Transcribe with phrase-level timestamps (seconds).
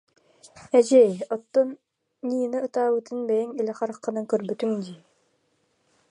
[0.77, 1.69] Эдьиэй, оттон
[2.27, 4.99] Нина ытаабытын бэйэҥ илэ хараххынан көрбүтүҥ дии